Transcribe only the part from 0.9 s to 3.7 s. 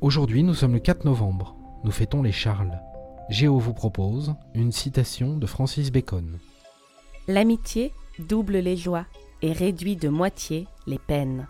novembre. Nous fêtons les Charles. Géo